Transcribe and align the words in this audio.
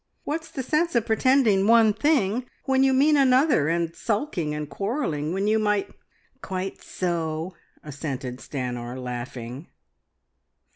What's 0.23 0.49
the 0.49 0.63
sense 0.63 0.95
of 0.95 1.05
pretending 1.05 1.67
one 1.67 1.93
thing 1.93 2.47
when 2.65 2.81
you 2.81 2.91
mean 2.91 3.15
another, 3.15 3.67
and 3.69 3.95
sulking 3.95 4.51
and 4.51 4.67
quarrelling 4.67 5.31
when 5.31 5.45
you 5.45 5.59
might" 5.59 5.91
"Quite 6.41 6.81
so," 6.81 7.53
assented 7.83 8.39
Stanor, 8.39 8.99
laughing. 8.99 9.67